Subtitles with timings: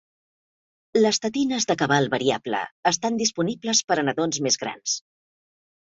[1.03, 2.63] Les tetines de cabal variable
[2.95, 5.01] estan disponibles per a nadons més grans.